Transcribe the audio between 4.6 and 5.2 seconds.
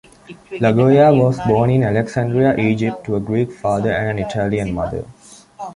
mother.